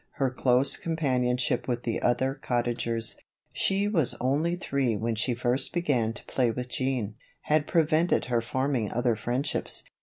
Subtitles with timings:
[0.13, 3.17] Her close companionship with the other Cottagers
[3.53, 8.41] she was only three when she first began to play with Jean had prevented her
[8.41, 9.83] forming other friendships.